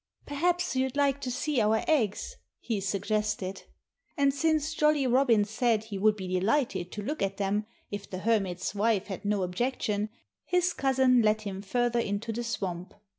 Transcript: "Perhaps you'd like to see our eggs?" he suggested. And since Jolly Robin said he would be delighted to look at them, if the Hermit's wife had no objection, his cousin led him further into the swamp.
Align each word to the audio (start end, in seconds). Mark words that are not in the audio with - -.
"Perhaps 0.25 0.75
you'd 0.75 0.97
like 0.97 1.21
to 1.21 1.29
see 1.29 1.61
our 1.61 1.83
eggs?" 1.87 2.35
he 2.59 2.81
suggested. 2.81 3.65
And 4.17 4.33
since 4.33 4.73
Jolly 4.73 5.05
Robin 5.05 5.45
said 5.45 5.83
he 5.83 5.99
would 5.99 6.15
be 6.15 6.27
delighted 6.39 6.91
to 6.93 7.03
look 7.03 7.21
at 7.21 7.37
them, 7.37 7.67
if 7.91 8.09
the 8.09 8.17
Hermit's 8.17 8.73
wife 8.73 9.05
had 9.05 9.25
no 9.25 9.43
objection, 9.43 10.09
his 10.43 10.73
cousin 10.73 11.21
led 11.21 11.41
him 11.41 11.61
further 11.61 11.99
into 11.99 12.33
the 12.33 12.43
swamp. 12.43 12.95